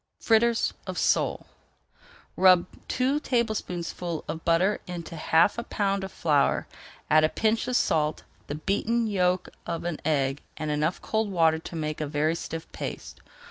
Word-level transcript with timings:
FRITTERS 0.19 0.73
OF 0.87 0.97
SOLE 0.97 1.45
Rub 2.35 2.65
two 2.87 3.19
tablespoonfuls 3.19 4.23
of 4.27 4.43
butter 4.43 4.81
into 4.87 5.15
half 5.15 5.59
a 5.59 5.63
pound 5.63 6.03
of 6.03 6.11
flour, 6.11 6.65
add 7.11 7.23
a 7.23 7.29
pinch 7.29 7.67
of 7.67 7.75
salt, 7.75 8.23
the 8.47 8.55
beaten 8.55 9.05
yolk 9.05 9.49
of 9.67 9.83
an 9.83 9.99
egg, 10.03 10.41
and 10.57 10.71
enough 10.71 11.03
cold 11.03 11.29
water 11.29 11.59
to 11.59 11.75
make 11.75 12.01
a 12.01 12.07
very 12.07 12.33
stiff 12.33 12.65
paste. 12.71 13.21